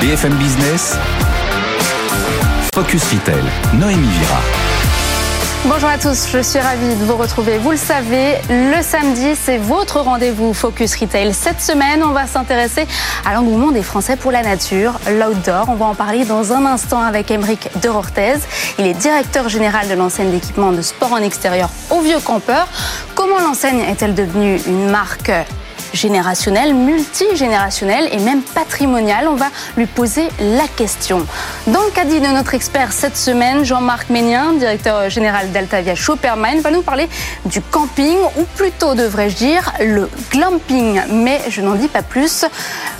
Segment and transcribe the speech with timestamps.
[0.00, 0.96] BFM Business,
[2.74, 3.42] Focus Retail,
[3.74, 4.40] Noémie Vira.
[5.66, 7.58] Bonjour à tous, je suis ravie de vous retrouver.
[7.58, 11.34] Vous le savez, le samedi, c'est votre rendez-vous Focus Retail.
[11.34, 12.86] Cette semaine, on va s'intéresser
[13.26, 15.68] à l'engouement des Français pour la nature, l'outdoor.
[15.68, 18.36] On va en parler dans un instant avec Émeric de Rorthez.
[18.78, 22.68] Il est directeur général de l'enseigne d'équipement de sport en extérieur au Vieux Campeur.
[23.14, 25.30] Comment l'enseigne est-elle devenue une marque
[25.92, 29.28] générationnel, multigénérationnel et même patrimonial.
[29.28, 31.26] On va lui poser la question.
[31.66, 36.70] Dans le caddie de notre expert cette semaine, Jean-Marc Ménien, directeur général d'Altavia Shoppermine, va
[36.70, 37.08] nous parler
[37.44, 41.00] du camping, ou plutôt devrais-je dire le glamping.
[41.10, 42.44] Mais je n'en dis pas plus.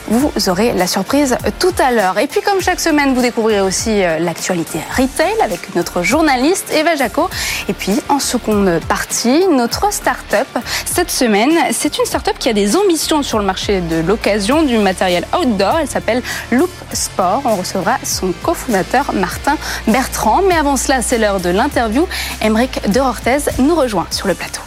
[0.09, 2.19] Vous aurez la surprise tout à l'heure.
[2.19, 6.97] Et puis comme chaque semaine, vous découvrirez aussi euh, l'actualité retail avec notre journaliste Eva
[6.97, 7.29] Jaco.
[7.69, 10.49] Et puis en seconde partie, notre start-up.
[10.85, 14.79] Cette semaine, c'est une start-up qui a des ambition sur le marché de l'occasion du
[14.79, 15.79] matériel outdoor.
[15.81, 17.43] Elle s'appelle Loop Sport.
[17.45, 19.57] On recevra son cofondateur Martin
[19.87, 20.43] Bertrand.
[20.49, 22.07] Mais avant cela, c'est l'heure de l'interview.
[22.43, 24.61] Emeric de Rorthez nous rejoint sur le plateau.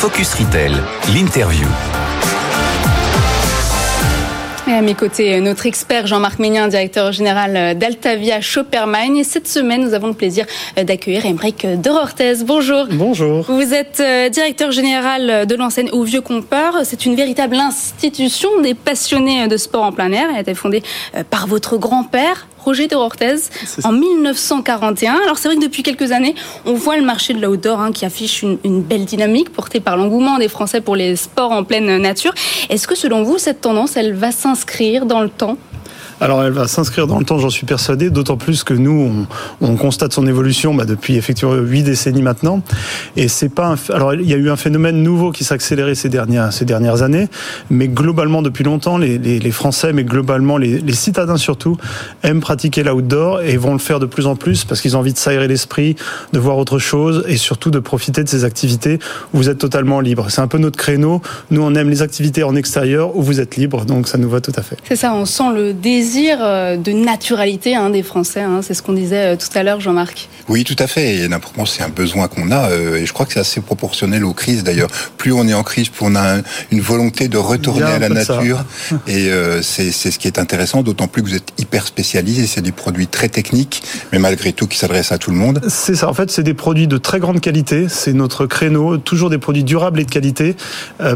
[0.00, 0.74] Focus Retail,
[1.14, 1.68] l'interview.
[4.72, 9.18] Et à mes côtés, notre expert Jean-Marc Ménien, directeur général d'Altavia Shoppermine.
[9.18, 10.46] Et cette semaine, nous avons le plaisir
[10.82, 12.42] d'accueillir Emeric de Rorthez.
[12.42, 12.86] Bonjour.
[12.90, 13.44] Bonjour.
[13.50, 16.74] Vous êtes euh, directeur général de l'enseigne Au Vieux Compeur.
[16.84, 20.28] C'est une véritable institution des passionnés de sport en plein air.
[20.30, 20.82] Elle a été fondée
[21.16, 23.36] euh, par votre grand-père, Roger de Rorthez
[23.84, 25.14] en 1941.
[25.24, 28.04] Alors c'est vrai que depuis quelques années, on voit le marché de l'outdoor hein, qui
[28.04, 31.98] affiche une, une, belle dynamique portée par l'engouement des Français pour les sports en pleine
[31.98, 32.34] nature.
[32.68, 35.56] Est-ce que selon vous, cette tendance, elle va s'inscrire dans le temps?
[36.20, 39.26] Alors elle va s'inscrire dans le temps, j'en suis persuadé, d'autant plus que nous,
[39.60, 42.62] on, on constate son évolution bah, depuis effectivement huit décennies maintenant.
[43.16, 45.94] Et c'est pas un, alors il y a eu un phénomène nouveau qui s'est accéléré
[45.94, 47.28] ces dernières, ces dernières années,
[47.70, 51.76] mais globalement depuis longtemps, les Français, mais globalement les, les, citadins surtout,
[52.22, 55.12] aiment pratiquer l'outdoor et vont le faire de plus en plus parce qu'ils ont envie
[55.12, 55.96] de s'aérer l'esprit,
[56.32, 58.98] de voir autre chose et surtout de profiter de ces activités
[59.32, 60.26] où vous êtes totalement libre.
[60.30, 61.20] C'est un peu notre créneau.
[61.50, 64.40] Nous, on aime les activités en extérieur où vous êtes libre, donc ça nous va
[64.40, 64.76] tout à fait.
[64.88, 68.40] C'est ça, on sent le désir euh, de naturalité hein, des Français.
[68.40, 70.28] Hein, c'est ce qu'on disait euh, tout à l'heure, Jean-Marc.
[70.48, 71.16] Oui, tout à fait.
[71.16, 72.70] Et n'importe c'est un besoin qu'on a.
[72.70, 74.64] Euh, et je crois que c'est assez proportionnel aux crises.
[74.64, 76.38] D'ailleurs, plus on est en crise, plus on a
[76.70, 78.64] une volonté de retourner à la nature.
[79.06, 79.30] Et
[79.62, 82.46] c'est ce qui est intéressant, d'autant plus que vous êtes hyper spécialisé.
[82.46, 85.60] C'est des produits très techniques, mais malgré tout qui s'adressent à tout le monde.
[85.68, 86.08] C'est ça.
[86.08, 87.86] En fait, c'est des produits de très grande qualité.
[87.88, 88.96] C'est notre créneau.
[88.98, 90.56] Toujours des produits durables et de qualité.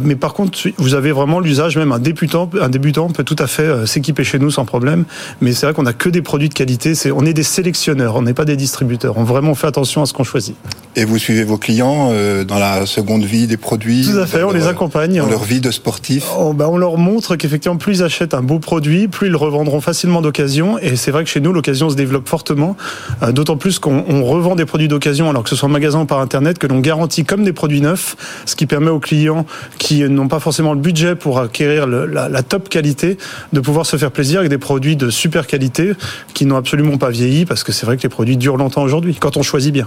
[0.02, 1.76] mais par contre, vous avez vraiment l'usage.
[1.76, 5.06] Même un débutant, un débutant peut tout à fait s'équiper chez nous sans problème problème.
[5.40, 6.94] Mais c'est vrai qu'on n'a que des produits de qualité.
[6.94, 9.16] C'est, on est des sélectionneurs, on n'est pas des distributeurs.
[9.16, 10.54] On vraiment fait attention à ce qu'on choisit.
[10.96, 14.42] Et vous suivez vos clients euh, dans la seconde vie des produits Tout à fait,
[14.42, 15.16] on les accompagne.
[15.16, 18.42] Dans leur vie de sportif on, bah, on leur montre qu'effectivement, plus ils achètent un
[18.42, 20.78] beau produit, plus ils le revendront facilement d'occasion.
[20.78, 22.76] Et c'est vrai que chez nous, l'occasion se développe fortement.
[23.22, 26.00] Euh, d'autant plus qu'on on revend des produits d'occasion, alors que ce soit en magasin
[26.00, 29.46] ou par Internet, que l'on garantit comme des produits neufs, ce qui permet aux clients
[29.78, 33.16] qui n'ont pas forcément le budget pour acquérir le, la, la top qualité
[33.52, 35.92] de pouvoir se faire plaisir avec des produits de super qualité
[36.34, 39.14] qui n'ont absolument pas vieilli parce que c'est vrai que les produits durent longtemps aujourd'hui
[39.14, 39.86] quand on choisit bien.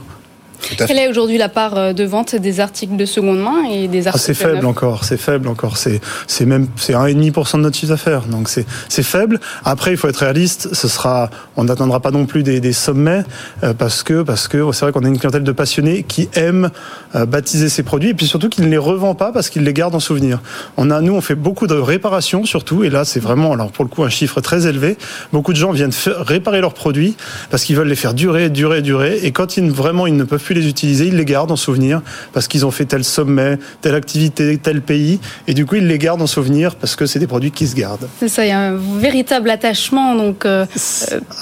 [0.77, 4.07] Quelle est aujourd'hui la part euh, de vente des articles de seconde main et des
[4.07, 5.77] articles ah, C'est faible encore, c'est faible encore.
[5.77, 8.23] C'est c'est même c'est 1,5% de notre chiffre d'affaires.
[8.23, 9.39] Donc c'est c'est faible.
[9.65, 10.73] Après, il faut être réaliste.
[10.73, 13.23] Ce sera, on n'atteindra pas non plus des, des sommets
[13.63, 16.69] euh, parce que parce que c'est vrai qu'on a une clientèle de passionnés qui aiment
[17.15, 19.73] euh, baptiser ces produits et puis surtout qu'ils ne les revend pas parce qu'ils les
[19.73, 20.39] gardent en souvenir.
[20.77, 23.85] On a nous on fait beaucoup de réparations surtout et là c'est vraiment alors pour
[23.85, 24.97] le coup un chiffre très élevé.
[25.33, 27.15] Beaucoup de gens viennent réparer leurs produits
[27.49, 30.43] parce qu'ils veulent les faire durer, durer, durer et quand ils vraiment ils ne peuvent
[30.43, 32.01] plus les utiliser, ils les gardent en souvenir
[32.33, 35.97] parce qu'ils ont fait tel sommet, telle activité, tel pays, et du coup ils les
[35.97, 38.07] gardent en souvenir parce que c'est des produits qui se gardent.
[38.19, 40.65] C'est ça, il y a un véritable attachement donc euh,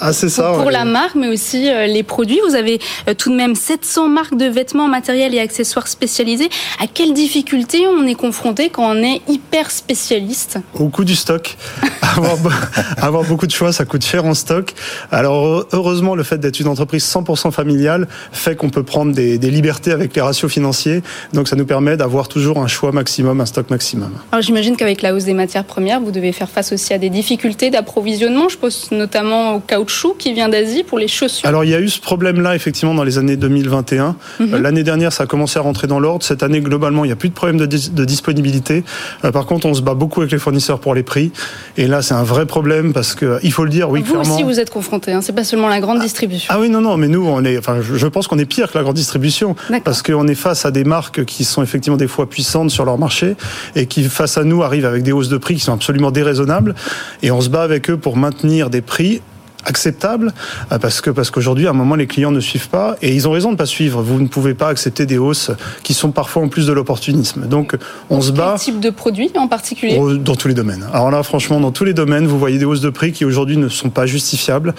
[0.02, 0.72] ah, c'est ça, pour ouais.
[0.72, 2.40] la marque, mais aussi euh, les produits.
[2.48, 6.50] Vous avez euh, tout de même 700 marques de vêtements, matériels et accessoires spécialisés.
[6.82, 10.60] À quelles difficultés on est confronté quand on est hyper spécialiste?
[10.76, 11.58] Au coût du stock.
[12.02, 14.74] avoir, avoir beaucoup de choix, ça coûte cher en stock.
[15.12, 19.52] Alors heureusement, le fait d'être une entreprise 100% familiale fait qu'on peut prendre des, des,
[19.52, 21.02] libertés avec les ratios financiers.
[21.34, 24.12] Donc ça nous permet d'avoir toujours un choix maximum, un stock maximum.
[24.32, 27.10] Alors j'imagine qu'avec la hausse des matières premières, vous devez faire face aussi à des
[27.10, 28.50] difficultés d'approvisionnement.
[28.50, 31.48] Je pense notamment au caoutchouc qui vient d'Asie pour les chaussures.
[31.48, 34.16] Alors il y a eu ce problème-là effectivement dans les années 2021.
[34.40, 34.62] Mm -hmm.
[34.62, 36.24] L'année dernière, ça a commencé à rentrer dans l'ordre.
[36.26, 38.84] Cette année, globalement, il n'y a plus de problème de, de disponibilité.
[39.24, 41.32] Euh, par contre, on se bat beaucoup avec les fournisseurs pour les prix.
[41.78, 44.36] Et là, c'est un vrai problème parce que il faut le dire, oui, vous clairement.
[44.36, 45.12] aussi, vous êtes confronté.
[45.12, 45.22] Hein.
[45.22, 46.48] C'est pas seulement la grande distribution.
[46.50, 47.58] Ah, ah oui, non, non, mais nous, on est.
[47.58, 49.56] Enfin, je pense qu'on est pire que la grande distribution.
[49.84, 52.98] Parce qu'on est face à des marques qui sont effectivement des fois puissantes sur leur
[52.98, 53.36] marché
[53.76, 56.74] et qui, face à nous, arrivent avec des hausses de prix qui sont absolument déraisonnables.
[57.22, 59.22] Et on se bat avec eux pour maintenir des prix
[59.68, 60.34] acceptable
[60.72, 63.28] euh, parce que parce qu'aujourd'hui à un moment les clients ne suivent pas et ils
[63.28, 64.02] ont raison de pas suivre.
[64.02, 65.52] Vous ne pouvez pas accepter des hausses
[65.84, 67.48] qui sont parfois en plus de l'opportunisme.
[67.48, 67.76] Donc
[68.10, 68.56] on se bat.
[68.58, 70.88] Quel type de produits en particulier Dans tous les domaines.
[70.94, 73.58] Alors là franchement dans tous les domaines vous voyez des hausses de prix qui aujourd'hui
[73.58, 74.74] ne sont pas justifiables.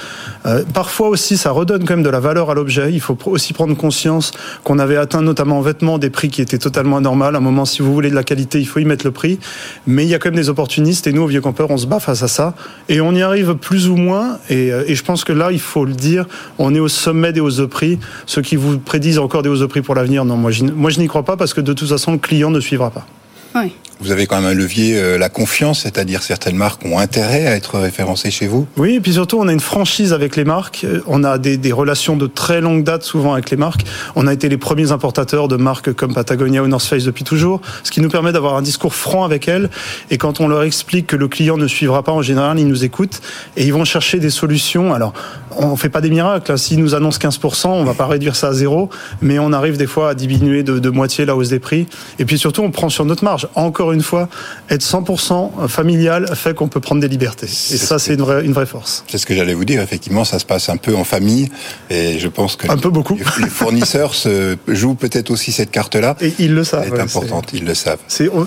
[0.46, 2.92] Euh, parfois aussi ça redonne quand même de la valeur à l'objet.
[2.92, 4.32] Il faut aussi prendre conscience
[4.64, 7.24] qu'on avait atteint notamment en vêtements des prix qui étaient totalement anormaux.
[7.24, 9.38] À un moment si vous voulez de la qualité il faut y mettre le prix.
[9.86, 11.86] Mais il y a quand même des opportunistes et nous au vieux campeur on se
[11.86, 12.54] bat face à ça
[12.88, 15.60] et on y arrive plus ou moins et euh, et je pense que là, il
[15.60, 16.26] faut le dire,
[16.58, 17.98] on est au sommet des hausses de prix.
[18.26, 21.00] Ceux qui vous prédisent encore des hausses de prix pour l'avenir, non, moi, moi je
[21.00, 23.06] n'y crois pas parce que de toute façon, le client ne suivra pas.
[23.54, 23.72] Oui.
[24.00, 27.56] Vous avez quand même un levier, euh, la confiance, c'est-à-dire certaines marques ont intérêt à
[27.56, 28.68] être référencées chez vous?
[28.76, 30.84] Oui, et puis surtout, on a une franchise avec les marques.
[30.84, 33.84] Euh, on a des, des, relations de très longue date souvent avec les marques.
[34.14, 37.60] On a été les premiers importateurs de marques comme Patagonia ou North Face depuis toujours,
[37.82, 39.68] ce qui nous permet d'avoir un discours franc avec elles.
[40.12, 42.84] Et quand on leur explique que le client ne suivra pas, en général, ils nous
[42.84, 43.20] écoutent
[43.56, 44.94] et ils vont chercher des solutions.
[44.94, 45.12] Alors,
[45.56, 46.52] on fait pas des miracles.
[46.52, 46.56] Hein.
[46.56, 48.90] S'ils nous annoncent 15%, on va pas réduire ça à zéro,
[49.22, 51.88] mais on arrive des fois à diminuer de, de moitié la hausse des prix.
[52.20, 53.37] Et puis surtout, on prend sur notre marge.
[53.54, 54.28] Encore une fois,
[54.70, 57.46] être 100% familial fait qu'on peut prendre des libertés.
[57.46, 59.04] Et ça, c'est une vraie, une vraie force.
[59.08, 59.82] C'est ce que j'allais vous dire.
[59.82, 61.48] Effectivement, ça se passe un peu en famille.
[61.90, 63.18] Et je pense que un peu beaucoup.
[63.40, 66.16] les fournisseurs se jouent peut-être aussi cette carte-là.
[66.20, 66.84] Et ils le savent.
[66.86, 68.00] Elle est importante, ils le savent.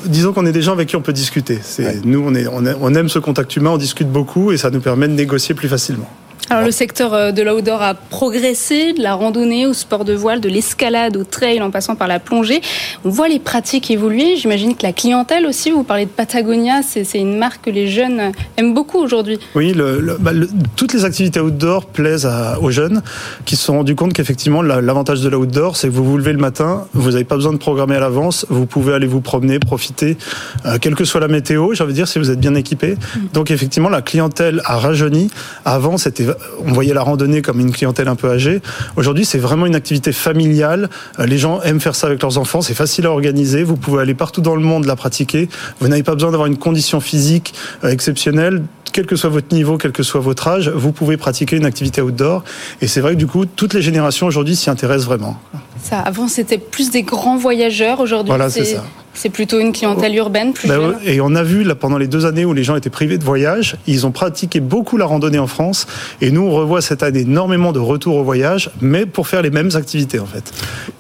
[0.06, 1.60] disons qu'on est des gens avec qui on peut discuter.
[2.04, 5.08] Nous, on, est, on aime ce contact humain, on discute beaucoup et ça nous permet
[5.08, 6.10] de négocier plus facilement.
[6.52, 10.42] Alors le secteur euh, de l'outdoor a progressé, de la randonnée au sport de voile,
[10.42, 12.60] de l'escalade au trail en passant par la plongée.
[13.06, 14.36] On voit les pratiques évoluer.
[14.36, 18.34] J'imagine que la clientèle aussi, vous parlez de Patagonia, c'est une marque que les jeunes
[18.58, 19.40] aiment beaucoup aujourd'hui.
[19.56, 19.74] Oui,
[20.20, 22.28] bah, le, toutes les activités outdoor plaisent
[22.62, 23.02] aux jeunes
[23.46, 26.40] qui se sont rendus compte qu'effectivement l'avantage de l'outdoor, c'est que vous vous levez le
[26.40, 30.18] matin, vous n'avez pas besoin de programmer à l'avance, vous pouvez aller vous promener, profiter,
[30.66, 32.96] euh, quelle que soit la météo, j'ai envie de dire, si vous êtes bien équipé.
[32.96, 33.20] Mm.
[33.32, 35.32] Donc effectivement, la clientèle a rajeuni.
[35.64, 36.26] Avant, c'était
[36.66, 38.62] on voyait la randonnée comme une clientèle un peu âgée.
[38.96, 40.90] Aujourd'hui, c'est vraiment une activité familiale.
[41.20, 42.62] Euh, les gens aiment faire ça avec leurs enfants.
[42.62, 43.64] C'est facile à organiser.
[43.64, 45.50] Vous pouvez aller partout dans le monde la pratiquer.
[45.80, 47.54] Vous n'avez pas besoin d'avoir une condition physique
[47.84, 51.56] euh, exceptionnelle quel que soit votre niveau, quel que soit votre âge, vous pouvez pratiquer
[51.56, 52.44] une activité outdoor.
[52.82, 55.40] Et c'est vrai que du coup, toutes les générations aujourd'hui s'y intéressent vraiment.
[55.82, 58.02] Ça, avant, c'était plus des grands voyageurs.
[58.02, 58.84] Aujourd'hui, voilà, c'est ça.
[59.14, 62.26] C'est plutôt une clientèle urbaine plus ben Et on a vu là pendant les deux
[62.26, 65.48] années où les gens étaient privés de voyage, ils ont pratiqué beaucoup la randonnée en
[65.48, 65.86] France.
[66.22, 69.50] Et nous, on revoit cette année énormément de retours au voyage, mais pour faire les
[69.50, 70.52] mêmes activités en fait.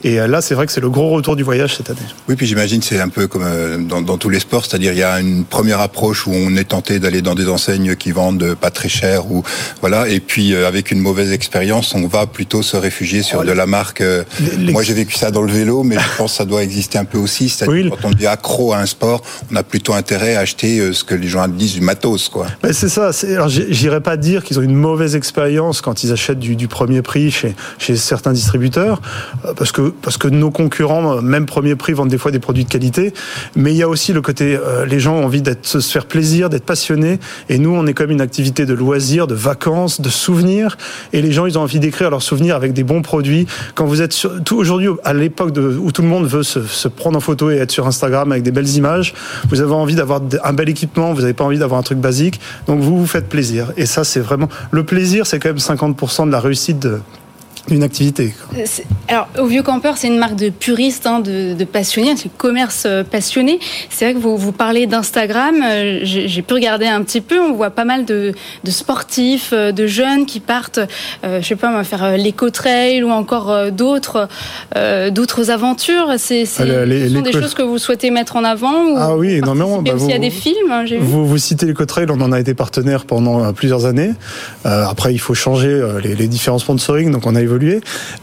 [0.03, 1.99] Et euh, là, c'est vrai que c'est le gros retour du voyage cette année.
[2.27, 4.99] Oui, puis j'imagine c'est un peu comme euh, dans, dans tous les sports, c'est-à-dire il
[4.99, 8.55] y a une première approche où on est tenté d'aller dans des enseignes qui vendent
[8.55, 9.43] pas très cher ou
[9.79, 13.43] voilà, et puis euh, avec une mauvaise expérience, on va plutôt se réfugier sur oh,
[13.45, 14.03] de la marque.
[14.59, 17.05] Moi, j'ai vécu ça dans le vélo, mais je pense que ça doit exister un
[17.05, 17.49] peu aussi.
[17.49, 19.21] C'est-à-dire quand on dit accro à un sport,
[19.51, 22.48] on a plutôt intérêt à acheter euh, ce que les gens disent du matos, quoi.
[22.63, 23.12] Ben c'est ça.
[23.48, 27.56] J'irais pas dire qu'ils ont une mauvaise expérience quand ils achètent du, premier prix chez,
[27.77, 29.01] chez certains distributeurs,
[29.45, 32.39] euh, parce que parce que nos concurrents, euh, même premier prix, vendent des fois des
[32.39, 33.13] produits de qualité.
[33.56, 34.57] Mais il y a aussi le côté,
[34.88, 37.19] les gens ont envie d'être se faire plaisir, d'être passionnés,
[37.50, 40.77] et nous, on est comme une activité de loisirs, de vacances, de souvenirs,
[41.13, 43.48] et les gens, ils ont envie d'écrire leurs souvenirs avec des bons produits.
[43.75, 44.15] Quand vous êtes
[44.51, 47.71] aujourd'hui à l'époque où tout le monde veut se, se prendre en photo et être
[47.71, 49.13] sur Instagram avec des belles images.
[49.49, 52.39] Vous avez envie d'avoir un bel équipement, vous n'avez pas envie d'avoir un truc basique.
[52.67, 53.71] Donc vous vous faites plaisir.
[53.77, 57.00] Et ça, c'est vraiment le plaisir, c'est quand même 50% de la réussite de,
[57.70, 58.34] une activité.
[58.58, 58.65] Euh,
[59.08, 62.84] alors, au Vieux Campeur, c'est une marque de puristes, hein, de, de, passionnés, c'est commerce
[62.86, 63.60] euh, passionné.
[63.89, 67.53] C'est vrai que vous, vous parlez d'Instagram, euh, j'ai pu regarder un petit peu, on
[67.53, 70.80] voit pas mal de, de sportifs, de jeunes qui partent,
[71.24, 74.27] euh, je sais pas, on va faire l'éco-trail ou encore d'autres
[75.12, 76.13] d'autres aventures.
[76.18, 76.63] C'est ce
[77.13, 79.94] sont des choses que vous souhaitez mettre en avant ou Ah oui, non, non, bah,
[79.94, 83.53] aussi à des films, hein, vous, vous citez l'éco-trail, on en a été partenaire pendant
[83.53, 84.12] plusieurs années.
[84.63, 87.41] après, il faut changer les, les différents sponsoring, donc on a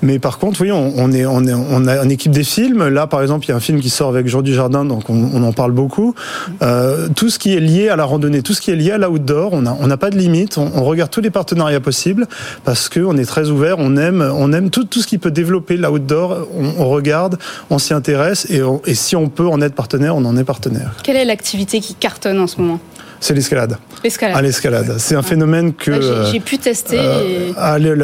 [0.03, 2.89] mais par contre, oui, on, est, on, est, on a une équipe des films.
[2.89, 5.43] Là, par exemple, il y a un film qui sort avec Jean Dujardin, donc on,
[5.43, 6.15] en parle beaucoup.
[6.63, 8.99] Euh, tout ce qui est lié à la randonnée, tout ce qui est lié à
[8.99, 10.59] l'outdoor, on n'a on a pas de limite.
[10.59, 12.27] On, regarde tous les partenariats possibles
[12.65, 13.77] parce qu'on est très ouvert.
[13.79, 16.49] On aime, on aime tout, tout ce qui peut développer l'outdoor.
[16.57, 17.39] On, on regarde,
[17.71, 20.95] on s'y intéresse et, et si on peut en être partenaire, on en est partenaire.
[21.03, 22.81] Quelle est l'activité qui cartonne en ce moment?
[23.21, 23.77] C'est l'escalade.
[24.05, 24.37] L'escalade.
[24.37, 24.95] À l'escalade.
[24.99, 26.27] C'est un phénomène que.
[26.31, 26.99] j'ai pu tester.
[26.99, 27.53] Euh,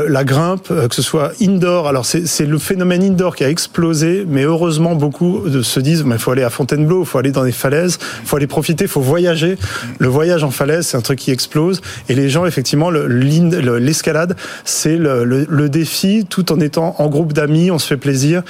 [0.09, 1.89] la, grimpe, que ce soit indoor.
[1.89, 6.31] Alors, c'est le phénomène indoor qui a explosé, mais heureusement, beaucoup se disent il faut
[6.31, 9.01] aller à Fontainebleau, il faut aller dans les falaises, il faut aller profiter, il faut
[9.01, 9.57] voyager.
[9.99, 11.81] Le voyage en falaise, c'est un truc qui explose.
[12.09, 17.79] Et les gens, effectivement, l'escalade, c'est le, défi tout en étant en groupe d'amis, on
[17.79, 18.43] se fait plaisir.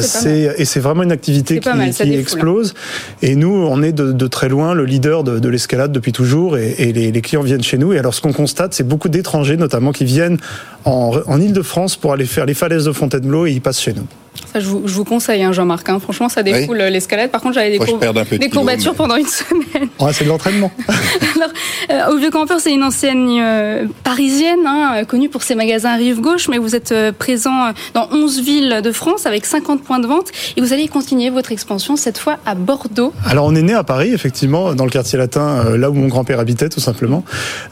[0.00, 2.74] c'est et c'est vraiment une activité qui, explose.
[3.22, 7.22] Et nous, on est de, très loin le leader de, l'escalade depuis toujours et, les,
[7.22, 7.94] clients viennent chez nous.
[7.94, 10.38] Et alors, ce qu'on constate, c'est beaucoup d'étrangers, notamment, qui viennent
[10.84, 14.06] en, en Ile-de-France pour aller faire les falaises de Fontainebleau et ils passent chez nous.
[14.52, 15.88] Ça, je, vous, conseille, hein, Jean-Marc.
[15.88, 15.98] Hein.
[16.00, 17.30] Franchement, ça défoule l'escalade.
[17.30, 19.88] Par contre, j'avais des, des courbatures pendant une semaine.
[20.12, 20.70] c'est de l'entraînement.
[21.36, 21.48] Alors,
[21.90, 26.20] euh, au Vieux Campeur, c'est une enseigne euh, parisienne, hein, connue pour ses magasins rive
[26.20, 30.06] gauche, mais vous êtes euh, présent dans 11 villes de France avec 50 points de
[30.06, 33.12] vente et vous allez continuer votre expansion cette fois à Bordeaux.
[33.26, 36.40] Alors, on est né à Paris, effectivement, dans le quartier latin, là où mon grand-père
[36.40, 37.24] habitait, tout simplement.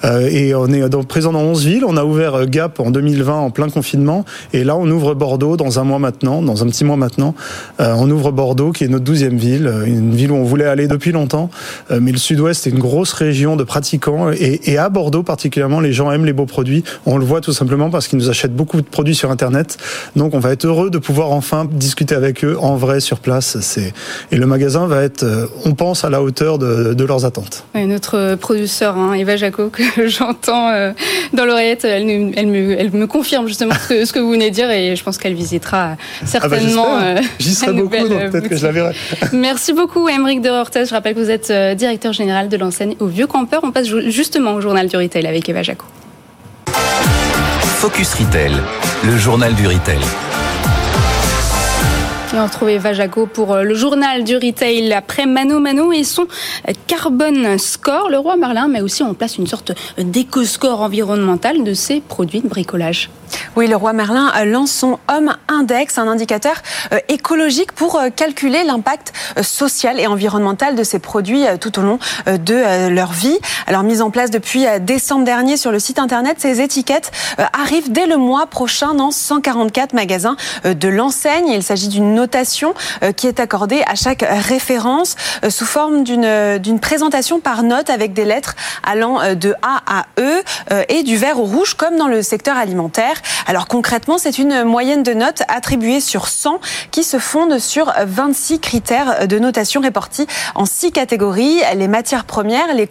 [0.05, 1.85] et on est donc présent dans 11 villes.
[1.87, 5.79] On a ouvert Gap en 2020 en plein confinement et là, on ouvre Bordeaux dans
[5.79, 7.35] un mois maintenant, dans un petit mois maintenant.
[7.81, 10.67] Euh, on ouvre Bordeaux, qui est notre douzième ville, euh, une ville où on voulait
[10.67, 11.51] aller depuis longtemps.
[11.91, 15.93] Euh, mais le Sud-Ouest est une grosse région de pratiquants et, à Bordeaux particulièrement, les
[15.93, 16.85] gens aiment les beaux produits.
[17.07, 19.77] On le voit tout simplement parce qu'ils nous achètent beaucoup de produits sur Internet.
[20.17, 23.79] Donc on va être heureux de pouvoir enfin discuter avec eux en vrai sur place.
[24.31, 25.25] Et le magasin va être,
[25.65, 27.65] on pense, à la hauteur de, leurs attentes.
[27.75, 30.93] notre producteur hein, Eva Jaco que j'entends
[31.33, 35.19] dans l'oreillette, elle, me, confirme justement ce que, vous venez de dire et je pense
[35.19, 35.97] qu'elle visitera
[36.49, 36.87] certainement.
[36.99, 38.95] Ah bah J'y serai beaucoup, donc peut-être que je la verrai.
[39.33, 40.85] Merci beaucoup, Émeric de Hortez.
[40.87, 43.61] Je rappelle que vous êtes euh, directeur général de l'enseigne au Vieux Campeur.
[43.63, 45.87] On passe justement au journal du retail avec Eva Jaco.
[47.83, 48.53] Focus Retail,
[49.05, 49.99] le journal du retail.
[52.35, 56.03] Et on retrouve Eva Jaco pour euh, le journal du retail après Mano Mano et
[56.03, 56.27] son
[56.87, 58.09] Carbon Score.
[58.09, 62.49] Le roi Merlin met aussi en place une sorte d'éco-score environnemental de ses produits de
[62.49, 63.11] bricolage.
[63.55, 66.55] Oui, le roi Merlin euh, lance son Homme Index, un indicateur
[66.95, 69.13] euh, écologique pour calculer l'impact
[69.43, 73.39] social et environnemental de ces produits tout au long de leur vie.
[73.67, 77.11] Alors, mise en place depuis décembre dernier sur le site internet, ces étiquettes
[77.53, 81.49] arrivent dès le mois prochain dans 144 magasins de l'enseigne.
[81.49, 82.75] Il s'agit d'une notation
[83.17, 85.17] qui est accordée à chaque référence
[85.49, 90.43] sous forme d'une présentation par note avec des lettres allant de A à E
[90.89, 93.17] et du vert au rouge comme dans le secteur alimentaire.
[93.47, 96.61] Alors concrètement, c'est une moyenne de notes attribuée sur 100
[96.93, 102.75] qui se fonde sur 26 critères de notation répartis en six catégories les matières premières,
[102.75, 102.89] les,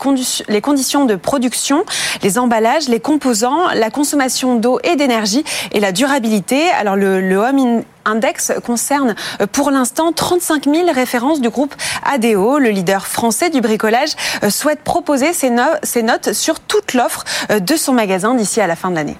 [0.49, 1.85] les conditions de production,
[2.23, 6.69] les emballages, les composants, la consommation d'eau et d'énergie et la durabilité.
[6.71, 12.59] Alors le, le Home Index concerne euh, pour l'instant 35 000 références du groupe ADO.
[12.59, 14.11] Le leader français du bricolage
[14.43, 15.51] euh, souhaite proposer ses,
[15.83, 19.17] ses notes sur toute l'offre euh, de son magasin d'ici à la fin de l'année.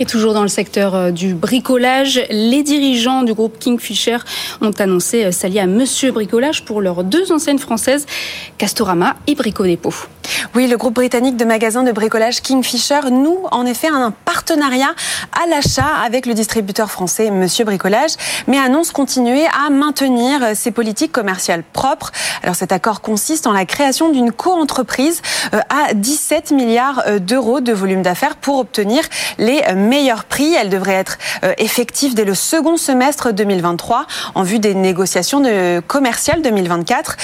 [0.00, 4.18] Et toujours dans le secteur euh, du bricolage, les dirigeants du groupe Kingfisher
[4.60, 8.06] ont annoncé euh, s'allier à Monsieur Bricolage pour leurs deux enseignes françaises,
[8.58, 9.94] Castorama et Brico Dépôt.
[10.54, 14.94] Oui, le groupe britannique de magasins de bricolage Kingfisher noue en effet un partenariat
[15.32, 18.12] à l'achat avec le distributeur français Monsieur Bricolage,
[18.46, 22.12] mais annonce continuer à maintenir ses politiques commerciales propres.
[22.42, 25.22] Alors cet accord consiste en la création d'une co-entreprise
[25.54, 29.02] euh, à 17 milliards euh, d'euros de volume d'affaires pour obtenir
[29.38, 30.54] les meilleurs prix.
[30.54, 35.42] Elle devrait être euh, effective dès le second semestre 2023 en vue des négociations
[35.86, 37.16] commerciales 2024.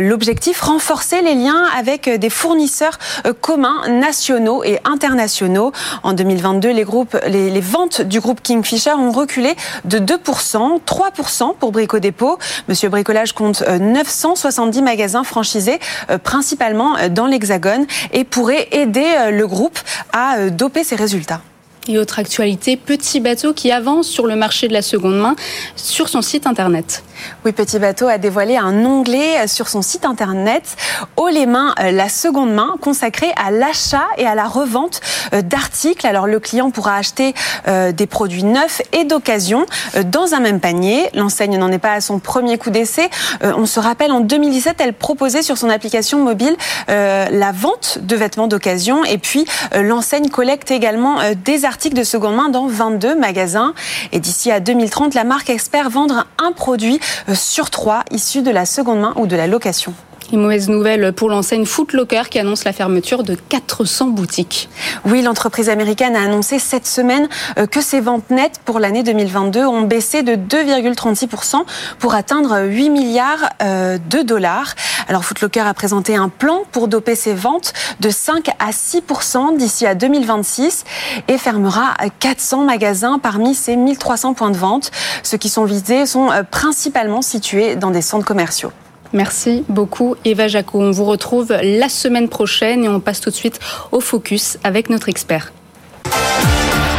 [0.00, 5.72] L'objectif renforcer les liens avec des fournisseurs euh, communs nationaux et internationaux.
[6.02, 11.98] En 2022, les, les, ventes du groupe Kingfisher ont reculé de 2%, 3% pour Brico
[11.98, 12.38] Dépôt.
[12.68, 15.78] Monsieur Bricolage compte 970 euh, magasins franchisés,
[16.10, 19.78] euh, principalement dans l'Hexagone, et pourrait aider le groupe
[20.12, 21.40] à doper ses résultats.
[21.86, 25.36] Et autre actualité, Petit Bateau qui avance sur le marché de la seconde main
[25.76, 27.04] sur son site internet.
[27.44, 30.76] Oui, Petit Bateau a dévoilé un onglet sur son site internet
[31.16, 35.02] Haut les mains, euh, la seconde main, consacré à l'achat et à la revente
[35.34, 36.06] euh, d'articles.
[36.06, 37.34] Alors le client pourra acheter
[37.68, 39.66] euh, des produits neufs et d'occasion
[40.06, 41.10] dans un même panier.
[41.12, 43.10] L'enseigne n'en est pas à son premier coup d'essai.
[43.42, 46.56] On se rappelle, en 2017, elle proposait sur son application mobile
[46.88, 49.04] la vente de vêtements d'occasion.
[49.04, 53.74] Et puis l'enseigne collecte également des articles de seconde main dans 22 magasins.
[54.12, 58.50] Et d'ici à 2030, la marque espère vendre un produit euh, sur trois issus de
[58.50, 59.92] la seconde main ou de la location.
[60.32, 64.70] Une mauvaise nouvelle pour l'enseigne Footlocker qui annonce la fermeture de 400 boutiques.
[65.04, 67.28] Oui, l'entreprise américaine a annoncé cette semaine
[67.58, 71.64] euh, que ses ventes nettes pour l'année 2022 ont baissé de 2,36%
[71.98, 74.74] pour atteindre 8 milliards euh, de dollars.
[75.08, 79.86] Alors Footlocker a présenté un plan pour doper ses ventes de 5 à 6% d'ici
[79.86, 80.84] à 2026
[81.28, 84.90] et fermera 400 magasins parmi ses 1300 points de vente.
[85.22, 88.72] Ceux qui sont visés sont euh, principalement situés dans des centres commerciaux.
[89.14, 90.80] Merci beaucoup Eva Jaco.
[90.80, 93.60] On vous retrouve la semaine prochaine et on passe tout de suite
[93.92, 95.52] au focus avec notre expert.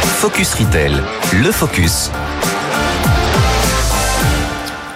[0.00, 0.92] Focus Retail,
[1.34, 2.10] le focus.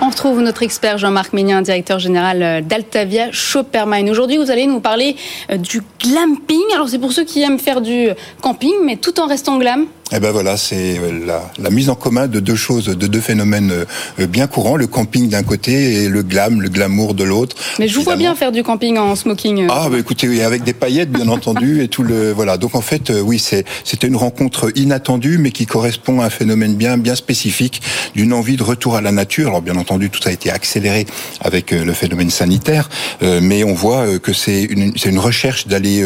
[0.00, 4.09] On retrouve notre expert Jean-Marc Ménien, directeur général d'Altavia Shoppermine.
[4.09, 5.15] Aujourd'hui, vous allez nous parler
[5.50, 6.62] euh, du glamping.
[6.75, 8.09] Alors, c'est pour ceux qui aiment faire du
[8.41, 9.87] camping, mais tout en restant glam.
[10.12, 13.21] Eh ben voilà, c'est euh, la, la, mise en commun de deux choses, de deux
[13.21, 13.71] phénomènes
[14.19, 17.55] euh, bien courants, le camping d'un côté et le glam, le glamour de l'autre.
[17.79, 19.64] Mais je vous vois bien faire du camping en smoking.
[19.64, 19.69] Euh.
[19.71, 22.57] Ah bah écoutez, oui, avec des paillettes bien entendu et tout le voilà.
[22.57, 26.75] Donc en fait, oui, c'est c'était une rencontre inattendue, mais qui correspond à un phénomène
[26.75, 27.81] bien bien spécifique
[28.17, 29.49] d'une envie de retour à la nature.
[29.49, 31.07] Alors bien entendu, tout a été accéléré
[31.40, 32.88] avec le phénomène sanitaire,
[33.23, 36.05] mais on voit que c'est une c'est une recherche d'aller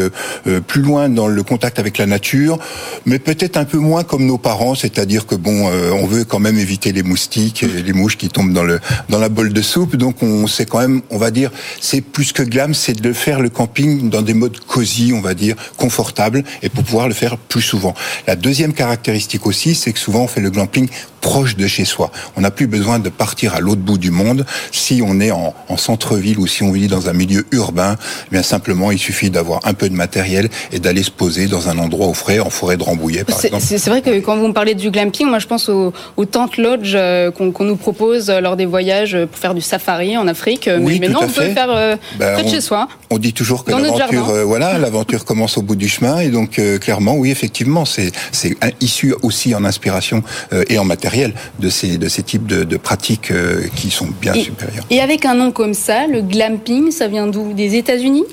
[0.67, 2.59] plus loin dans le contact avec la nature,
[3.07, 6.39] mais peut-être un peu moins comme nos parents, c'est-à-dire que bon, euh, on veut quand
[6.39, 9.61] même éviter les moustiques et les mouches qui tombent dans le dans la bol de
[9.61, 9.95] soupe.
[9.95, 13.39] Donc on sait quand même, on va dire, c'est plus que glam, c'est de faire
[13.39, 17.37] le camping dans des modes cosy, on va dire, confortables, et pour pouvoir le faire
[17.37, 17.93] plus souvent.
[18.27, 20.87] La deuxième caractéristique aussi, c'est que souvent on fait le glamping
[21.21, 22.11] proche de chez soi.
[22.35, 25.55] On n'a plus besoin de partir à l'autre bout du monde si on est en,
[25.69, 27.97] en centre-ville ou si on vit dans un milieu urbain.
[28.27, 31.69] Eh bien simplement, il suffit d'avoir un peu de matériel et d'aller se poser dans
[31.69, 33.63] un endroit au frais, en forêt de Rambouillet, par exemple.
[33.85, 36.57] C'est vrai que quand vous me parlez du glamping, moi je pense aux, aux tentes
[36.57, 40.67] lodge euh, qu'on nous propose lors des voyages pour faire du safari en Afrique.
[40.79, 42.87] Oui, mais, tout non, on peut le faire euh, Ben, près de on- chez soi.
[43.11, 46.57] On dit toujours que l'aventure, euh, voilà, l'aventure commence au bout du chemin, et donc
[46.57, 48.11] euh, clairement, oui, effectivement, c'est
[48.81, 52.77] issu aussi en inspiration euh, et en matériel de ces de ces types de, de
[52.77, 54.85] pratiques euh, qui sont bien Et, supérieures.
[54.89, 57.53] et avec un nom comme ça, le glamping, ça vient d'où?
[57.53, 58.23] Des États-Unis?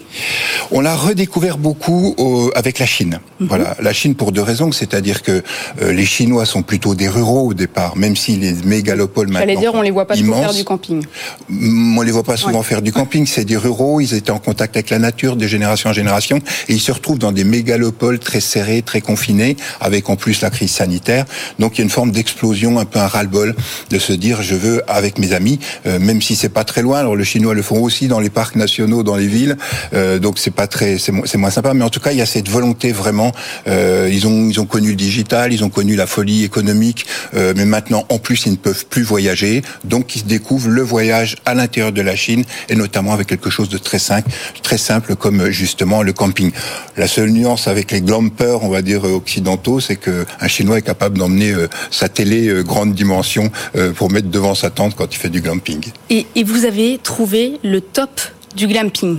[0.71, 3.21] On l'a redécouvert beaucoup au- avec la Chine.
[3.39, 3.49] Mhm.
[3.49, 5.42] Voilà, la Chine pour deux raisons, c'est-à-dire que euh,
[5.81, 9.75] les Chinois sont plutôt des ruraux au départ, même si les mégalopoles maintenant J'allais dire,
[9.75, 11.05] on les voit pas immenses, faire du camping.
[11.49, 13.27] Mm, On les voit pas souvent faire du camping.
[13.27, 14.01] C'est des ruraux.
[14.01, 17.19] Ils étaient en contact avec la nature de génération en génération, et ils se retrouvent
[17.19, 21.25] dans des mégalopoles très serrés, très confinés, avec en plus la crise sanitaire.
[21.59, 23.55] Donc il y a une forme d'explosion, un peu un ras-le-bol,
[23.91, 26.99] de se dire je veux avec mes amis, euh, même si c'est pas très loin.
[26.99, 29.57] Alors le chinois le font aussi dans les parcs nationaux, dans les villes.
[29.95, 31.75] Euh, donc c'est pas très, c'est mo- c'est moins sympa.
[31.75, 33.33] Mais en tout cas, il y a cette volonté vraiment.
[33.67, 34.97] euh, ils ont ils ont connu le
[35.51, 39.03] ils ont connu la folie économique, euh, mais maintenant en plus ils ne peuvent plus
[39.03, 39.63] voyager.
[39.85, 43.69] Donc ils découvrent le voyage à l'intérieur de la Chine et notamment avec quelque chose
[43.69, 44.31] de très simple,
[44.63, 46.51] très simple comme euh, justement le camping.
[46.97, 50.79] La seule nuance avec les glampers, on va dire euh, occidentaux, c'est que un Chinois
[50.79, 51.55] est capable d'emmener
[51.91, 53.51] sa télé grande dimension
[53.97, 55.81] pour mettre devant sa tente quand il fait du glamping.
[56.11, 58.21] Et vous avez trouvé le top
[58.55, 59.19] du glamping.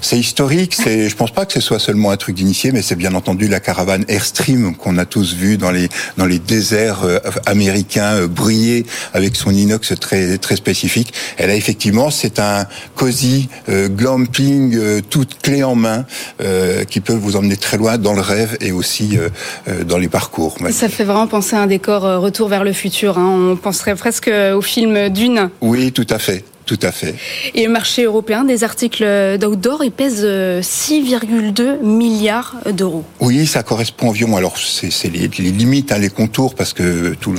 [0.00, 0.74] C'est historique.
[0.74, 3.48] C'est, je pense pas que ce soit seulement un truc d'initié, mais c'est bien entendu
[3.48, 8.26] la caravane Airstream qu'on a tous vu dans les dans les déserts euh, américains euh,
[8.26, 11.12] briller avec son inox très très spécifique.
[11.38, 16.04] Elle a effectivement, c'est un cosy euh, glamping euh, toute clé en main
[16.42, 20.08] euh, qui peut vous emmener très loin dans le rêve et aussi euh, dans les
[20.08, 20.56] parcours.
[20.70, 23.18] Ça fait vraiment penser à un décor retour vers le futur.
[23.18, 23.50] hein.
[23.52, 25.50] On penserait presque au film Dune.
[25.60, 26.44] Oui, tout à fait.
[26.66, 27.14] Tout à fait.
[27.54, 29.04] Et le marché européen des articles
[29.38, 33.04] d'outdoor, il pèse euh, 6,2 milliards d'euros.
[33.20, 34.36] Oui, ça correspond environ.
[34.36, 37.38] Alors, c'est c'est les, les limites, hein, les contours, parce que tout le-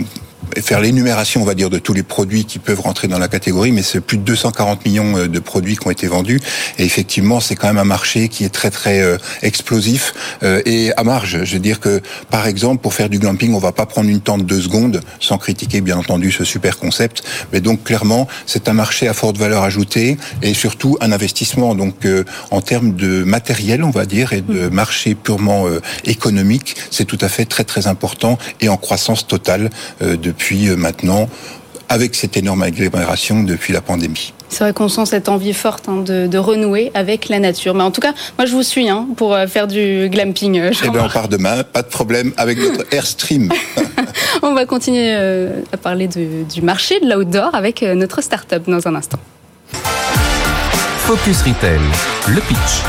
[0.57, 3.71] faire l'énumération, on va dire, de tous les produits qui peuvent rentrer dans la catégorie,
[3.71, 6.39] mais c'est plus de 240 millions euh, de produits qui ont été vendus.
[6.77, 10.91] Et effectivement, c'est quand même un marché qui est très très euh, explosif euh, et
[10.95, 11.43] à marge.
[11.43, 14.21] Je veux dire que, par exemple, pour faire du glamping, on va pas prendre une
[14.21, 17.23] tente deux secondes, sans critiquer bien entendu ce super concept.
[17.51, 21.75] Mais donc clairement, c'est un marché à forte valeur ajoutée et surtout un investissement.
[21.75, 26.75] Donc euh, en termes de matériel, on va dire, et de marché purement euh, économique,
[26.91, 29.69] c'est tout à fait très très important et en croissance totale
[30.01, 31.29] euh, depuis euh, maintenant,
[31.89, 34.33] avec cette énorme agglomération depuis la pandémie.
[34.49, 37.73] C'est vrai qu'on sent cette envie forte hein, de, de renouer avec la nature.
[37.75, 40.57] Mais en tout cas, moi je vous suis hein, pour euh, faire du glamping.
[40.59, 43.51] euh, Eh bien, on part demain, pas de problème, avec notre Airstream.
[44.41, 48.63] On va continuer euh, à parler de- du marché de l'outdoor avec euh, notre start-up
[48.67, 49.19] dans un instant.
[51.05, 51.79] Focus Retail,
[52.27, 52.83] le pitch.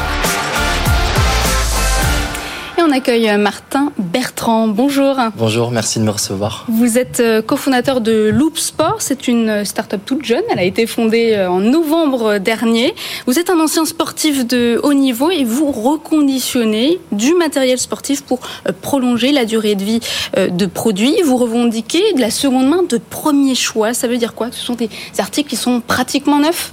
[2.78, 4.68] Et on accueille Martin Bertrand.
[4.68, 5.16] Bonjour.
[5.36, 6.64] Bonjour, merci de me recevoir.
[6.68, 8.96] Vous êtes euh, cofondateur de Loop Sport.
[9.00, 10.42] C'est une start-up toute jeune.
[10.50, 12.94] Elle a été fondée euh, en novembre dernier.
[13.26, 18.40] Vous êtes un ancien sportif de haut niveau et vous reconditionnez du matériel sportif pour
[18.66, 20.00] euh, prolonger la durée de vie
[20.36, 21.14] de produits.
[21.22, 23.94] Vous revendiquez de la seconde main de premier choix.
[23.94, 24.48] Ça veut dire quoi?
[24.52, 26.72] Ce sont des articles qui sont pratiquement neufs?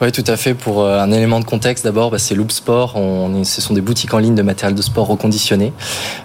[0.00, 0.54] Oui, tout à fait.
[0.54, 2.96] Pour euh, un élément de contexte, d'abord, bah, c'est Loop Sport.
[2.96, 5.74] On, ce sont des boutiques en ligne de matériel de sport reconditionné.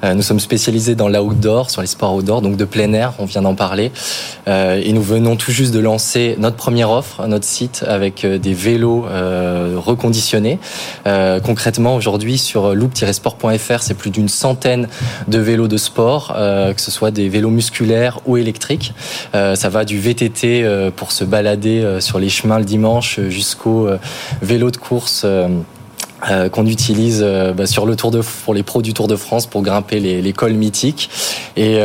[0.03, 3.13] Euh, nous sommes spécialisés dans l'outdoor, sur les sports outdoor, donc de plein air.
[3.19, 3.91] On vient d'en parler.
[4.47, 8.53] Euh, et nous venons tout juste de lancer notre première offre, notre site, avec des
[8.53, 9.05] vélos
[9.75, 10.59] reconditionnés.
[11.43, 14.87] concrètement, aujourd'hui, sur loop-sport.fr, c'est plus d'une centaine
[15.27, 18.93] de vélos de sport, que ce soit des vélos musculaires ou électriques.
[19.33, 23.97] ça va du VTT pour se balader sur les chemins le dimanche jusqu'au euh,
[24.41, 25.25] vélo de course.
[26.29, 29.15] Euh, euh, qu'on utilise bah, sur le Tour de pour les pros du Tour de
[29.15, 31.09] France pour grimper les, les cols mythiques.
[31.55, 31.77] Et,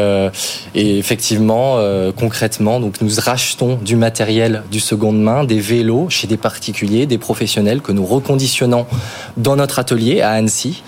[0.74, 1.79] et effectivement
[2.16, 7.18] concrètement donc nous rachetons du matériel du seconde main des vélos chez des particuliers des
[7.18, 8.87] professionnels que nous reconditionnons
[9.37, 10.83] dans notre atelier à Annecy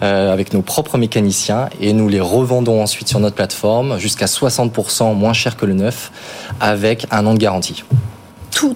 [0.00, 1.68] avec nos propres mécaniciens.
[1.80, 6.12] Et nous les revendons ensuite sur notre plateforme jusqu'à 60% moins cher que le neuf
[6.60, 7.82] avec un an de garantie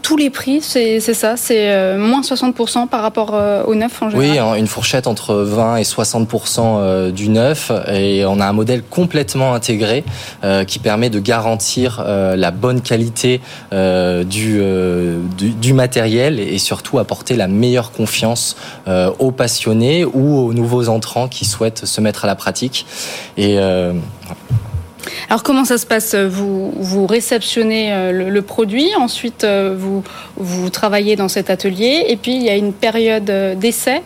[0.02, 4.10] tous les prix, c'est ça, c'est euh, moins 60% par rapport euh, au neuf en
[4.10, 7.72] général Oui, une fourchette entre 20 et 60% euh, du neuf.
[7.92, 10.04] Et on a un modèle complètement intégré
[10.66, 13.40] qui permet de garantir la bonne qualité
[13.72, 14.60] du,
[15.36, 18.56] du, matériel et surtout apporter la meilleure confiance
[19.18, 22.86] aux passionnés ou aux nouveaux entrants qui souhaitent se mettre à la pratique.
[23.36, 23.58] Et
[25.28, 26.14] alors comment ça se passe?
[26.14, 30.02] Vous, vous réceptionnez euh, le, produit, ensuite euh, vous,
[30.36, 34.02] vous travaillez dans cet atelier et puis il y a une période euh, d'essai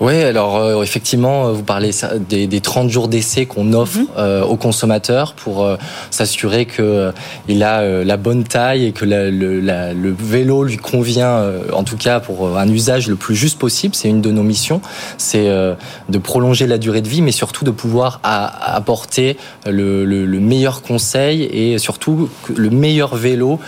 [0.00, 1.90] oui, alors euh, effectivement, vous parlez
[2.28, 4.06] des, des 30 jours d'essai qu'on offre mhm.
[4.16, 5.76] euh, aux consommateurs pour euh,
[6.10, 7.12] s'assurer que
[7.48, 12.20] il a la bonne taille et que le, le, vélo lui convient, en tout cas
[12.20, 13.94] pour un usage le plus juste possible.
[13.94, 14.80] C'est une de nos missions,
[15.16, 20.04] c'est de prolonger la durée de vie, mais surtout de pouvoir apporter le,
[20.40, 23.58] meilleur conseil et surtout le meilleur vélo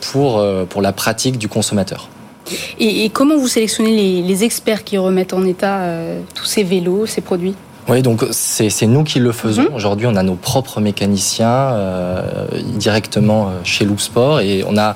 [0.00, 2.08] pour, pour la pratique du consommateur.
[2.78, 7.20] Et, comment vous sélectionnez les, experts qui remettent en état euh, tous ces vélos, ces
[7.20, 7.54] produits?
[7.88, 9.62] Oui, donc c'est nous qui le faisons.
[9.62, 9.74] Mhm.
[9.74, 14.94] Aujourd'hui, on a nos propres mécaniciens euh, directement euh, chez Loopsport et on a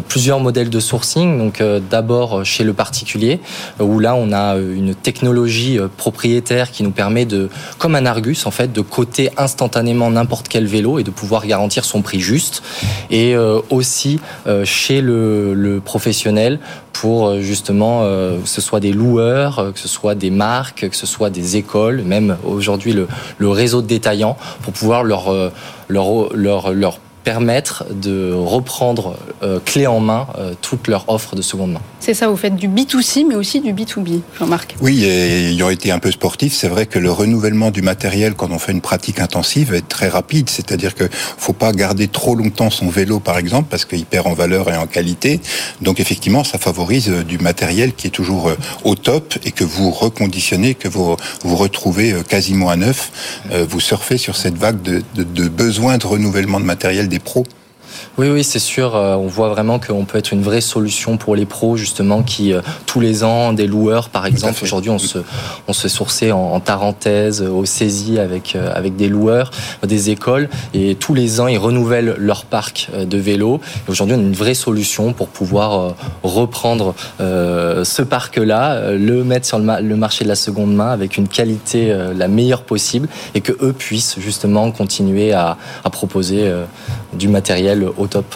[0.00, 1.38] plusieurs modèles de sourcing.
[1.38, 3.40] Donc euh, d'abord chez le particulier,
[3.80, 8.50] où là on a une technologie propriétaire qui nous permet de, comme un Argus en
[8.50, 12.62] fait, de coter instantanément n'importe quel vélo et de pouvoir garantir son prix juste.
[13.10, 13.36] Et
[13.70, 14.20] aussi
[14.64, 16.58] chez le, professionnel
[16.92, 21.30] pour justement que ce soit des loueurs, que ce soit des marques, que ce soit
[21.30, 25.50] des écoles, même aujourd'hui le, réseau de détaillants pour pouvoir euh,
[25.88, 31.80] leur permettre de reprendre euh, clé en main euh, toute leur offre de seconde main.
[32.00, 34.76] C'est ça, vous faites du B2C mais aussi du B2B, Jean-Marc.
[34.80, 38.50] Oui, et ayant été un peu sportif, c'est vrai que le renouvellement du matériel quand
[38.50, 40.50] on fait une pratique intensive est très rapide.
[40.50, 44.34] C'est-à-dire que faut pas garder trop longtemps son vélo, par exemple, parce qu'il perd en
[44.34, 45.40] valeur et en qualité.
[45.80, 49.64] Donc effectivement, ça favorise euh, du matériel qui est toujours euh, au top et que
[49.64, 53.10] vous reconditionnez, que vous vous retrouvez quasiment à neuf.
[53.68, 57.44] Vous surfez sur cette vague de, de, de besoin de renouvellement de matériel des pros.
[58.18, 58.94] Oui, oui, c'est sûr.
[58.94, 62.52] Euh, on voit vraiment qu'on peut être une vraie solution pour les pros, justement, qui
[62.52, 64.58] euh, tous les ans, des loueurs, par exemple.
[64.62, 65.18] Aujourd'hui, on se,
[65.66, 69.50] on se sourçait en, en Tarentaise, au saisie avec euh, avec des loueurs,
[69.82, 73.60] des écoles, et tous les ans, ils renouvellent leur parc de vélos.
[73.88, 79.96] Aujourd'hui, on a une vraie solution pour pouvoir reprendre ce parc-là, le mettre sur le,
[79.96, 84.16] marché de la seconde main avec une qualité la meilleure possible, et que eux puissent
[84.18, 86.50] justement continuer à, à proposer
[87.12, 88.26] du matériel au top.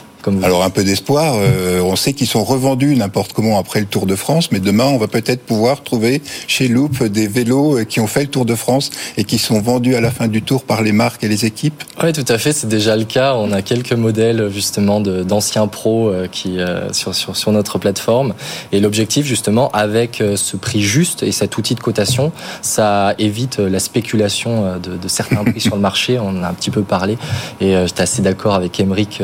[0.42, 1.34] Alors un peu d'espoir.
[1.36, 4.86] Euh, on sait qu'ils sont revendus n'importe comment après le Tour de France, mais demain
[4.86, 8.44] on va peut-être pouvoir trouver chez Loop des vélos euh, qui ont fait le Tour
[8.44, 11.28] de France et qui sont vendus à la fin du Tour par les marques et
[11.28, 11.84] les équipes.
[12.02, 12.52] Oui, tout à fait.
[12.52, 13.34] C'est déjà le cas.
[13.34, 16.58] On a quelques modèles justement d'anciens pros euh, qui
[16.92, 18.34] sur, sur, sur notre plateforme.
[18.72, 23.78] Et l'objectif justement avec ce prix juste et cet outil de cotation, ça évite la
[23.78, 26.18] spéculation de, de certains prix sur le marché.
[26.18, 27.16] On en a un petit peu parlé
[27.60, 29.22] et j'étais assez d'accord avec Emeric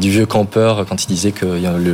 [0.00, 1.46] du vieux campeur quand il disait que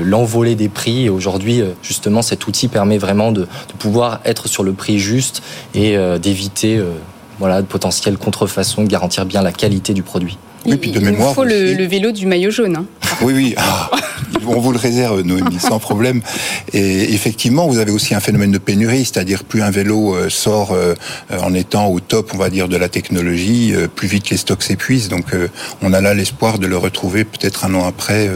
[0.02, 1.08] l'envolée des prix.
[1.08, 3.46] Aujourd'hui, euh, justement, cet outil permet vraiment de,
[3.78, 5.42] pouvoir être sur le prix juste
[5.74, 6.92] et euh, d'éviter euh,
[7.38, 10.38] voilà, de potentielles contrefaçons, de garantir bien la qualité du produit.
[10.66, 11.30] Oui, puis de il mémoire.
[11.30, 12.76] Il faut le, vélo du maillot jaune.
[12.76, 12.86] Hein.
[13.22, 13.54] Oui, oui.
[13.56, 13.90] Ah,
[14.46, 16.20] on vous le réserve, Noémie, sans problème.
[16.72, 20.72] Et effectivement, vous avez aussi un phénomène de pénurie, c'est-à-dire plus un vélo euh, sort
[20.72, 20.94] euh,
[21.40, 25.08] en étant au top, on va dire, de la technologie, plus vite les stocks s'épuisent.
[25.08, 25.26] Donc,
[25.82, 28.28] on a là l'espoir de le retrouver peut-être un an après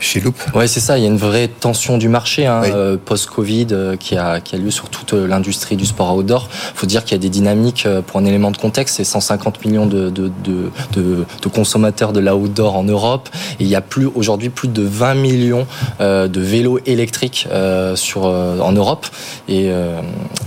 [0.00, 0.36] chez Loop.
[0.54, 0.98] Ouais, c'est ça.
[0.98, 4.54] Il y a une vraie tension du marché hein, euh, post-Covid euh, qui, a, qui
[4.54, 6.48] a lieu sur toute euh, l'industrie du sport outdoor.
[6.74, 9.64] Il faut dire qu'il y a des dynamiques, pour un élément de contexte, c'est 150
[9.64, 13.28] millions de, de, de, de, de consommateurs de l'outdoor en Europe.
[13.60, 15.66] Et il y a plus aujourd'hui plus de 20 millions
[16.00, 17.48] de vélos électriques
[17.94, 19.06] sur, en Europe.
[19.48, 19.70] Et,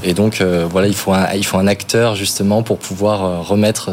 [0.03, 3.91] et donc, voilà, il faut, un, il faut un acteur justement pour pouvoir remettre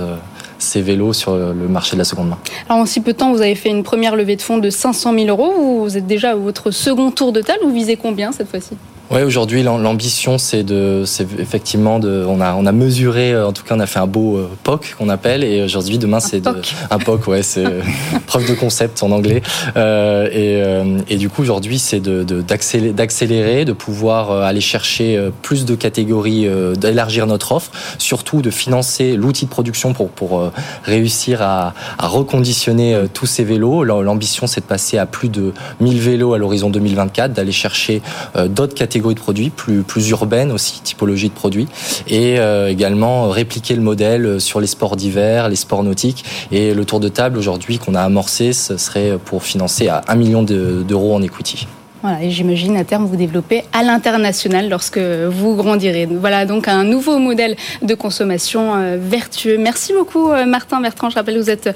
[0.59, 2.39] ces vélos sur le marché de la seconde main.
[2.69, 4.71] Alors en si peu de temps, vous avez fait une première levée de fonds de
[4.71, 5.81] 500 000 euros.
[5.85, 7.61] Vous êtes déjà à votre second tour de table.
[7.63, 8.77] Vous visez combien cette fois-ci?
[9.11, 13.53] Oui, aujourd'hui, l'ambition, c'est de, c'est effectivement de, on a, on a mesuré, euh, en
[13.55, 16.41] tout cas, on a fait un beau euh, POC qu'on appelle, et aujourd'hui, demain, c'est
[16.41, 17.65] de, un POC, ouais, c'est
[18.27, 19.41] preuve de concept en anglais.
[19.79, 25.19] Euh, et, euh, et, du coup, aujourd'hui, c'est de, d'accélérer, d'accélérer, de pouvoir aller chercher
[25.41, 30.51] plus de catégories, d'élargir notre offre, surtout de financer l'outil de production pour, pour
[30.85, 33.85] réussir à, à reconditionner tous ces vélos.
[33.85, 38.03] L'ambition, c'est de passer à plus de 1000 vélos à l'horizon 2024, d'aller chercher
[38.49, 41.69] d'autres catégories de produits, plus, plus urbaine aussi, typologie de produits,
[42.07, 46.25] et euh, également répliquer le modèle sur les sports d'hiver, les sports nautiques.
[46.53, 50.17] Et le tour de table aujourd'hui qu'on a amorcé, ce serait pour financer à 1
[50.17, 51.67] million d'euros en equity.
[52.03, 56.07] Voilà, et j'imagine à terme vous développer à l'international lorsque vous grandirez.
[56.07, 59.59] Voilà donc un nouveau modèle de consommation euh, vertueux.
[59.59, 61.11] Merci beaucoup euh, Martin Bertrand.
[61.11, 61.71] Je rappelle que vous êtes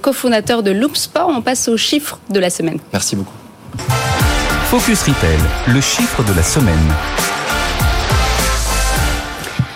[0.00, 1.30] cofondateur de Loop Sport.
[1.32, 2.78] On passe aux chiffres de la semaine.
[2.92, 3.34] Merci beaucoup.
[4.70, 6.76] Focus Retail, le chiffre de la semaine.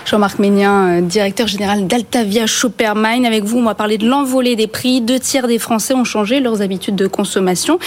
[0.04, 3.24] Jean-Marc Ménien, euh, directeur général d'Altavia Shoppermine.
[3.24, 5.00] Avec vous, on va parler de l'envolée des prix.
[5.00, 7.78] Deux tiers des Français ont changé leurs habitudes de consommation.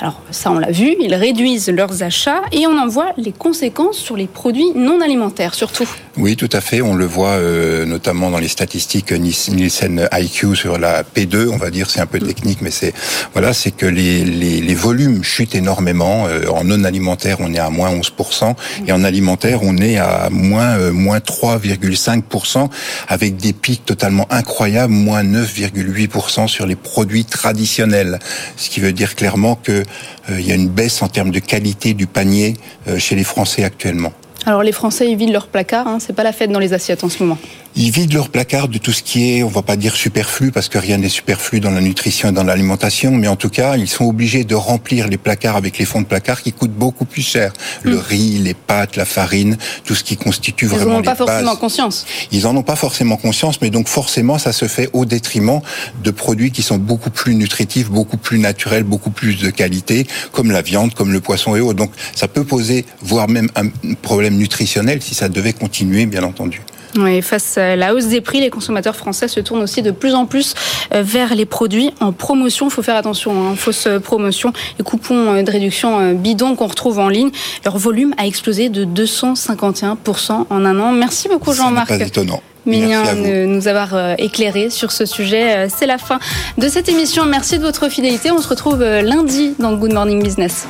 [0.00, 3.98] Alors ça, on l'a vu, ils réduisent leurs achats et on en voit les conséquences
[3.98, 5.86] sur les produits non alimentaires, surtout.
[6.16, 6.80] Oui, tout à fait.
[6.80, 11.48] On le voit euh, notamment dans les statistiques Nielsen IQ sur la P2.
[11.48, 12.94] On va dire, c'est un peu technique, mais c'est
[13.32, 16.28] voilà, c'est que les, les, les, volumes chutent énormément.
[16.28, 18.54] Euh, en non alimentaire, on est à moins 11%,
[18.86, 22.68] et en alimentaire, on est à moins moins 3, 9,5%
[23.08, 28.18] avec des pics totalement incroyables, moins 9,8% sur les produits traditionnels.
[28.56, 29.84] Ce qui veut dire clairement qu'il
[30.30, 32.54] euh, y a une baisse en termes de qualité du panier
[32.88, 34.12] euh, chez les Français actuellement.
[34.46, 37.02] Alors les Français, ils vident leur placard, hein, c'est pas la fête dans les assiettes
[37.02, 37.38] en ce moment.
[37.76, 40.68] Ils vident leur placard de tout ce qui est, on va pas dire superflu, parce
[40.68, 43.88] que rien n'est superflu dans la nutrition et dans l'alimentation, mais en tout cas, ils
[43.88, 47.22] sont obligés de remplir les placards avec les fonds de placard qui coûtent beaucoup plus
[47.22, 47.52] cher.
[47.84, 47.90] Hmm.
[47.90, 51.02] Le riz, les pâtes, la farine, tout ce qui constitue vraiment les Ils n'en ont
[51.02, 52.06] pas forcément conscience.
[52.30, 55.60] Ils en ont pas forcément conscience, mais donc forcément, ça se fait au détriment
[56.04, 60.52] de produits qui sont beaucoup plus nutritifs, beaucoup plus naturels, beaucoup plus de qualité, comme
[60.52, 61.78] la viande, comme le poisson et autres.
[61.78, 63.66] Donc, ça peut poser, voire même un
[64.00, 66.60] problème nutritionnel si ça devait continuer, bien entendu.
[66.96, 70.14] Oui, face à la hausse des prix, les consommateurs français se tournent aussi de plus
[70.14, 70.54] en plus
[70.94, 72.68] euh, vers les produits en promotion.
[72.68, 74.52] Il faut faire attention, hein, fausse promotion.
[74.78, 77.30] Les coupons euh, de réduction euh, bidon qu'on retrouve en ligne,
[77.64, 80.92] leur volume a explosé de 251% en un an.
[80.92, 81.88] Merci beaucoup Jean-Marc.
[81.88, 82.40] Pas étonnant.
[82.66, 85.68] de nous avoir éclairé sur ce sujet.
[85.68, 86.18] C'est la fin
[86.58, 87.24] de cette émission.
[87.26, 88.30] Merci de votre fidélité.
[88.30, 90.66] On se retrouve lundi dans Good Morning Business.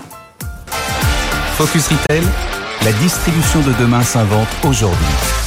[1.56, 2.22] Focus Retail,
[2.84, 5.43] la distribution de demain s'invente aujourd'hui.